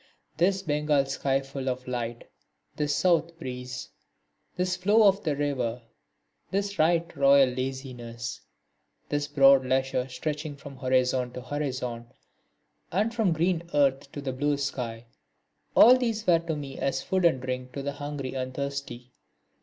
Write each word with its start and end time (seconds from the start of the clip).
This 0.35 0.63
Bengal 0.63 1.05
sky 1.05 1.41
full 1.41 1.69
of 1.69 1.87
light, 1.87 2.27
this 2.75 2.95
south 2.95 3.37
breeze, 3.37 3.87
this 4.55 4.75
flow 4.75 5.07
of 5.07 5.23
the 5.23 5.35
river, 5.35 5.79
this 6.49 6.79
right 6.79 7.15
royal 7.15 7.49
laziness, 7.49 8.41
this 9.09 9.27
broad 9.27 9.63
leisure 9.63 10.07
stretching 10.09 10.55
from 10.55 10.77
horizon 10.77 11.33
to 11.33 11.41
horizon 11.41 12.07
and 12.91 13.13
from 13.13 13.31
green 13.31 13.61
earth 13.75 14.11
to 14.13 14.21
blue 14.33 14.57
sky, 14.57 15.05
all 15.75 15.95
these 15.95 16.25
were 16.25 16.39
to 16.39 16.55
me 16.55 16.79
as 16.79 17.03
food 17.03 17.23
and 17.23 17.39
drink 17.39 17.71
to 17.73 17.83
the 17.83 17.91
hungry 17.91 18.33
and 18.33 18.55
thirsty. 18.55 19.11